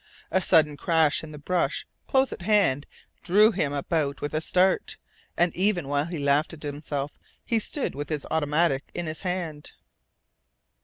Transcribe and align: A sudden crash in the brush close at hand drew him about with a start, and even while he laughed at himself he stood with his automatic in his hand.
A 0.31 0.41
sudden 0.41 0.77
crash 0.77 1.23
in 1.23 1.29
the 1.29 1.37
brush 1.37 1.85
close 2.07 2.33
at 2.33 2.41
hand 2.41 2.87
drew 3.21 3.51
him 3.51 3.71
about 3.71 4.19
with 4.19 4.33
a 4.33 4.41
start, 4.41 4.97
and 5.37 5.55
even 5.55 5.87
while 5.87 6.05
he 6.05 6.17
laughed 6.17 6.53
at 6.53 6.63
himself 6.63 7.19
he 7.45 7.59
stood 7.59 7.93
with 7.93 8.09
his 8.09 8.25
automatic 8.31 8.89
in 8.95 9.05
his 9.05 9.21
hand. 9.21 9.73